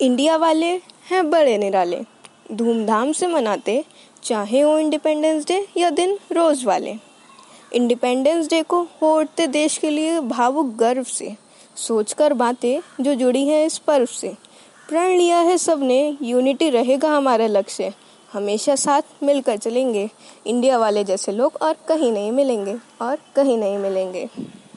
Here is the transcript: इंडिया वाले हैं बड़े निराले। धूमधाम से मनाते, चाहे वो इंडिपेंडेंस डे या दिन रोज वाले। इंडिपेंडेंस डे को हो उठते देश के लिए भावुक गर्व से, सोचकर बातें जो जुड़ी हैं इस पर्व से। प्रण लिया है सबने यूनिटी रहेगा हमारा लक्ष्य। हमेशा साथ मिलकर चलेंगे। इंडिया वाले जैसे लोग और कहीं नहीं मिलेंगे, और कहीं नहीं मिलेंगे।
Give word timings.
इंडिया 0.00 0.36
वाले 0.36 0.66
हैं 1.10 1.30
बड़े 1.30 1.58
निराले। 1.58 2.00
धूमधाम 2.52 3.12
से 3.12 3.26
मनाते, 3.26 3.84
चाहे 4.22 4.64
वो 4.64 4.78
इंडिपेंडेंस 4.78 5.46
डे 5.46 5.66
या 5.76 5.90
दिन 5.90 6.18
रोज 6.32 6.64
वाले। 6.64 6.94
इंडिपेंडेंस 7.72 8.48
डे 8.48 8.62
को 8.62 8.82
हो 9.02 9.18
उठते 9.18 9.46
देश 9.46 9.76
के 9.78 9.90
लिए 9.90 10.20
भावुक 10.20 10.66
गर्व 10.76 11.02
से, 11.02 11.36
सोचकर 11.76 12.32
बातें 12.32 13.04
जो 13.04 13.14
जुड़ी 13.14 13.46
हैं 13.46 13.66
इस 13.66 13.78
पर्व 13.78 14.06
से। 14.06 14.32
प्रण 14.88 15.16
लिया 15.16 15.38
है 15.38 15.58
सबने 15.58 16.16
यूनिटी 16.22 16.70
रहेगा 16.70 17.08
हमारा 17.08 17.46
लक्ष्य। 17.46 17.92
हमेशा 18.32 18.74
साथ 18.76 19.02
मिलकर 19.22 19.56
चलेंगे। 19.56 20.10
इंडिया 20.46 20.78
वाले 20.78 21.04
जैसे 21.04 21.32
लोग 21.32 21.58
और 21.62 21.76
कहीं 21.88 22.12
नहीं 22.12 22.32
मिलेंगे, 22.32 22.76
और 23.02 23.18
कहीं 23.36 23.58
नहीं 23.58 23.78
मिलेंगे। 23.78 24.28